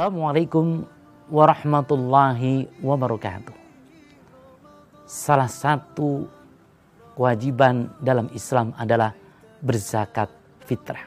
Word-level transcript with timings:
Assalamualaikum 0.00 0.88
warahmatullahi 1.28 2.72
wabarakatuh. 2.80 3.52
Salah 5.04 5.44
satu 5.44 6.24
kewajiban 7.12 7.92
dalam 8.00 8.32
Islam 8.32 8.72
adalah 8.80 9.12
berzakat 9.60 10.32
fitrah. 10.64 11.04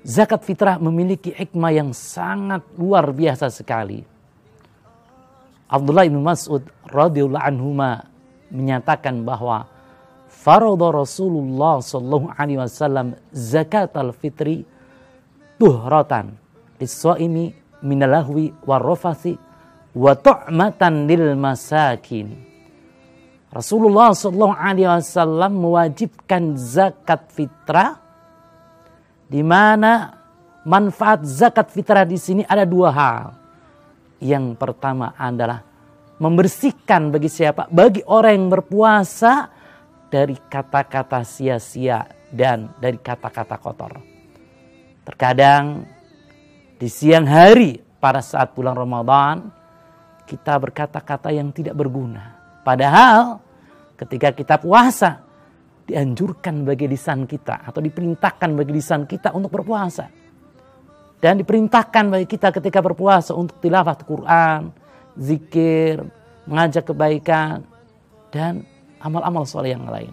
Zakat 0.00 0.48
fitrah 0.48 0.80
memiliki 0.80 1.36
hikmah 1.36 1.76
yang 1.76 1.92
sangat 1.92 2.64
luar 2.80 3.12
biasa 3.12 3.52
sekali. 3.52 4.00
Abdullah 5.68 6.08
bin 6.08 6.24
Mas'ud 6.24 6.64
radhiyallahu 6.88 7.48
anhu 7.52 7.76
menyatakan 8.48 9.20
bahwa 9.28 9.68
faradha 10.24 10.88
Rasulullah 10.88 11.84
sallallahu 11.84 12.32
alaihi 12.32 12.64
wasallam 12.64 13.20
zakat 13.28 13.92
al-fitri 13.92 14.64
tuhratan 15.60 16.40
lis-shaimi 16.80 17.52
minalahwi 17.82 18.54
warrafasi 18.64 19.36
wa 19.92 20.12
tu'matan 20.16 21.04
lil 21.10 21.36
masakin. 21.36 22.32
Rasulullah 23.52 24.16
sallallahu 24.16 24.56
alaihi 24.56 24.88
wasallam 24.88 25.60
mewajibkan 25.60 26.56
zakat 26.56 27.28
fitrah 27.28 28.00
di 29.28 29.44
mana 29.44 30.16
manfaat 30.64 31.20
zakat 31.28 31.68
fitrah 31.68 32.08
di 32.08 32.16
sini 32.16 32.42
ada 32.48 32.64
dua 32.64 32.88
hal. 32.88 33.24
Yang 34.22 34.56
pertama 34.56 35.12
adalah 35.18 35.60
membersihkan 36.16 37.12
bagi 37.12 37.28
siapa? 37.28 37.68
Bagi 37.68 38.00
orang 38.08 38.32
yang 38.38 38.48
berpuasa 38.48 39.50
dari 40.08 40.38
kata-kata 40.38 41.20
sia-sia 41.26 42.06
dan 42.32 42.72
dari 42.80 42.96
kata-kata 42.96 43.56
kotor. 43.60 44.00
Terkadang 45.02 45.84
di 46.82 46.90
siang 46.90 47.30
hari 47.30 47.78
pada 47.78 48.18
saat 48.18 48.58
bulan 48.58 48.74
Ramadan 48.74 49.46
kita 50.26 50.58
berkata-kata 50.58 51.30
yang 51.30 51.54
tidak 51.54 51.78
berguna. 51.78 52.34
Padahal 52.66 53.38
ketika 53.94 54.34
kita 54.34 54.58
puasa 54.58 55.22
dianjurkan 55.86 56.66
bagi 56.66 56.90
lisan 56.90 57.22
kita 57.30 57.62
atau 57.62 57.78
diperintahkan 57.78 58.50
bagi 58.58 58.72
lisan 58.74 59.06
kita 59.06 59.30
untuk 59.30 59.54
berpuasa. 59.62 60.10
Dan 61.22 61.38
diperintahkan 61.38 62.10
bagi 62.10 62.26
kita 62.26 62.50
ketika 62.50 62.82
berpuasa 62.82 63.30
untuk 63.38 63.62
tilawah 63.62 63.94
Quran, 63.94 64.74
zikir, 65.14 66.02
mengajak 66.50 66.82
kebaikan, 66.82 67.62
dan 68.34 68.66
amal-amal 68.98 69.46
soleh 69.46 69.70
yang 69.70 69.86
lain. 69.86 70.10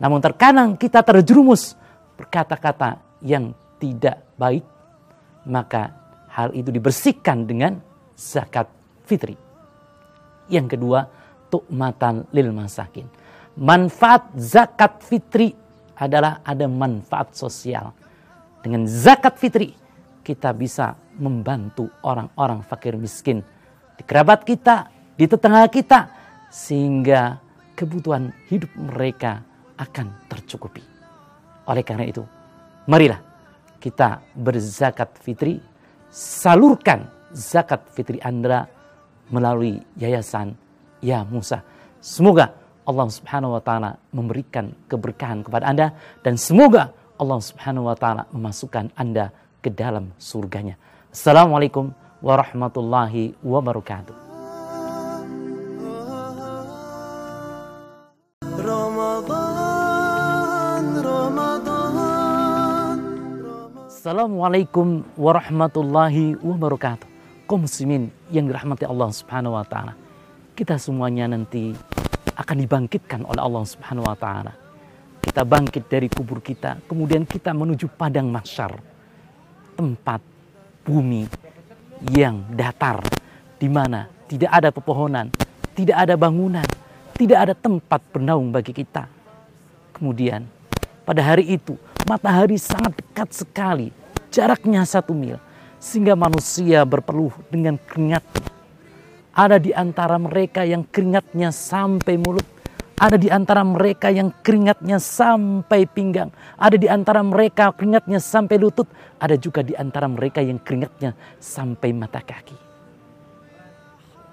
Namun 0.00 0.24
terkadang 0.24 0.80
kita 0.80 1.04
terjerumus 1.04 1.76
berkata-kata 2.16 3.04
yang 3.20 3.52
tidak 3.76 4.24
baik 4.40 4.64
maka 5.46 5.94
hal 6.30 6.52
itu 6.54 6.68
dibersihkan 6.70 7.44
dengan 7.48 7.80
zakat 8.16 8.68
fitri. 9.08 9.34
Yang 10.50 10.76
kedua, 10.76 11.06
tukmatan 11.48 12.26
lil 12.34 12.50
masakin. 12.54 13.06
Manfaat 13.58 14.30
zakat 14.38 15.02
fitri 15.02 15.52
adalah 15.98 16.40
ada 16.46 16.64
manfaat 16.70 17.34
sosial. 17.34 17.92
Dengan 18.60 18.84
zakat 18.86 19.36
fitri 19.40 19.74
kita 20.20 20.52
bisa 20.52 20.94
membantu 21.16 21.88
orang-orang 22.04 22.60
fakir 22.64 22.96
miskin 22.96 23.40
di 23.96 24.02
kerabat 24.04 24.44
kita, 24.44 24.88
di 25.16 25.24
tetangga 25.28 25.68
kita 25.68 26.08
sehingga 26.48 27.40
kebutuhan 27.76 28.32
hidup 28.48 28.70
mereka 28.76 29.44
akan 29.76 30.12
tercukupi. 30.28 30.84
Oleh 31.68 31.84
karena 31.84 32.04
itu, 32.04 32.24
marilah 32.88 33.29
kita 33.80 34.20
berzakat 34.36 35.16
fitri, 35.18 35.58
salurkan 36.12 37.08
zakat 37.32 37.80
fitri 37.96 38.20
Anda 38.20 38.68
melalui 39.32 39.80
yayasan 39.96 40.54
Ya 41.00 41.24
Musa. 41.24 41.64
Semoga 42.04 42.52
Allah 42.84 43.08
Subhanahu 43.08 43.56
wa 43.56 43.62
taala 43.62 43.96
memberikan 44.12 44.74
keberkahan 44.84 45.40
kepada 45.40 45.64
Anda 45.64 45.86
dan 46.20 46.36
semoga 46.36 46.92
Allah 47.16 47.40
Subhanahu 47.40 47.88
wa 47.88 47.96
taala 47.96 48.28
memasukkan 48.36 48.92
Anda 48.96 49.32
ke 49.64 49.72
dalam 49.72 50.12
surganya. 50.20 50.76
Assalamualaikum 51.08 51.92
warahmatullahi 52.20 53.36
wabarakatuh. 53.40 54.29
Assalamualaikum 64.00 65.04
warahmatullahi 65.12 66.32
wabarakatuh. 66.40 67.04
Kaum 67.44 67.68
muslimin 67.68 68.08
yang 68.32 68.48
dirahmati 68.48 68.88
Allah 68.88 69.12
Subhanahu 69.12 69.52
wa 69.52 69.60
taala. 69.60 69.92
Kita 70.56 70.80
semuanya 70.80 71.28
nanti 71.28 71.76
akan 72.32 72.56
dibangkitkan 72.64 73.28
oleh 73.28 73.44
Allah 73.44 73.60
Subhanahu 73.60 74.08
wa 74.08 74.16
taala. 74.16 74.56
Kita 75.20 75.44
bangkit 75.44 75.84
dari 75.92 76.08
kubur 76.08 76.40
kita, 76.40 76.80
kemudian 76.88 77.28
kita 77.28 77.52
menuju 77.52 77.92
padang 77.92 78.32
mahsyar. 78.32 78.72
Tempat 79.76 80.24
bumi 80.80 81.28
yang 82.16 82.40
datar 82.56 83.04
di 83.60 83.68
mana 83.68 84.08
tidak 84.32 84.48
ada 84.48 84.72
pepohonan, 84.72 85.28
tidak 85.76 86.08
ada 86.08 86.16
bangunan, 86.16 86.64
tidak 87.20 87.36
ada 87.36 87.52
tempat 87.52 88.00
bernaung 88.16 88.48
bagi 88.48 88.72
kita. 88.72 89.04
Kemudian 89.92 90.48
pada 91.04 91.20
hari 91.20 91.52
itu 91.52 91.76
matahari 92.10 92.58
sangat 92.58 92.98
dekat 92.98 93.30
sekali, 93.30 93.94
jaraknya 94.34 94.82
satu 94.82 95.14
mil, 95.14 95.38
sehingga 95.78 96.18
manusia 96.18 96.82
berpeluh 96.82 97.30
dengan 97.46 97.78
keringat. 97.78 98.26
Ada 99.30 99.62
di 99.62 99.70
antara 99.70 100.18
mereka 100.18 100.66
yang 100.66 100.82
keringatnya 100.90 101.54
sampai 101.54 102.18
mulut, 102.18 102.42
ada 102.98 103.14
di 103.14 103.30
antara 103.30 103.62
mereka 103.62 104.10
yang 104.10 104.34
keringatnya 104.42 104.98
sampai 104.98 105.86
pinggang, 105.86 106.34
ada 106.58 106.74
di 106.74 106.90
antara 106.90 107.22
mereka 107.22 107.70
keringatnya 107.70 108.18
sampai 108.18 108.58
lutut, 108.58 108.90
ada 109.22 109.38
juga 109.38 109.62
di 109.62 109.78
antara 109.78 110.10
mereka 110.10 110.42
yang 110.42 110.58
keringatnya 110.58 111.14
sampai 111.38 111.94
mata 111.94 112.18
kaki. 112.18 112.58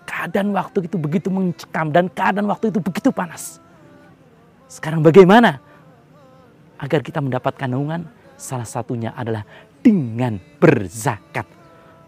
Keadaan 0.09 0.49
waktu 0.49 0.89
itu 0.89 0.97
begitu 0.97 1.29
mencekam 1.29 1.93
dan 1.93 2.09
keadaan 2.09 2.49
waktu 2.49 2.73
itu 2.73 2.81
begitu 2.81 3.13
panas. 3.13 3.61
Sekarang 4.65 5.05
bagaimana? 5.05 5.66
Agar 6.77 7.01
kita 7.01 7.19
mendapatkan 7.21 7.69
naungan? 7.69 8.05
Salah 8.37 8.69
satunya 8.69 9.13
adalah 9.17 9.43
dengan 9.81 10.37
berzakat. 10.61 11.45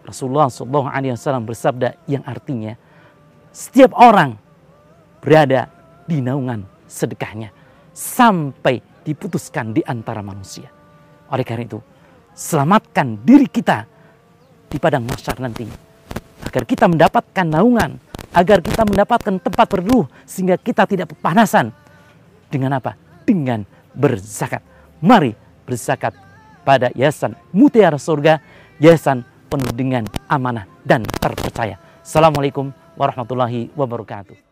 Rasulullah 0.06 0.50
SAW 0.50 1.44
bersabda 1.46 2.06
yang 2.06 2.22
artinya 2.26 2.74
setiap 3.50 3.94
orang 3.98 4.38
berada 5.18 5.66
di 6.06 6.22
naungan 6.22 6.64
sedekahnya 6.86 7.50
sampai 7.90 8.78
diputuskan 9.02 9.74
di 9.74 9.82
antara 9.84 10.22
manusia. 10.22 10.70
Oleh 11.30 11.46
karena 11.46 11.66
itu, 11.66 11.80
selamatkan 12.34 13.22
diri 13.22 13.46
kita 13.46 13.86
di 14.70 14.78
padang 14.78 15.06
mahsyar 15.06 15.38
nanti 15.42 15.66
agar 16.46 16.62
kita 16.66 16.90
mendapatkan 16.90 17.46
naungan, 17.46 17.98
agar 18.34 18.58
kita 18.62 18.82
mendapatkan 18.82 19.38
tempat 19.38 19.66
berluh 19.70 20.06
sehingga 20.26 20.58
kita 20.58 20.86
tidak 20.86 21.14
kepanasan. 21.14 21.70
Dengan 22.50 22.82
apa? 22.82 22.98
Dengan 23.22 23.62
berzakat. 23.94 24.62
Mari 25.00 25.32
berzakat 25.64 26.12
pada 26.66 26.92
yayasan 26.92 27.34
Mutiara 27.54 27.96
Surga, 27.96 28.42
yayasan 28.82 29.24
penuh 29.48 29.72
dengan 29.72 30.04
amanah 30.28 30.68
dan 30.84 31.02
terpercaya. 31.18 31.80
Assalamualaikum 32.04 32.70
warahmatullahi 32.98 33.72
wabarakatuh. 33.74 34.49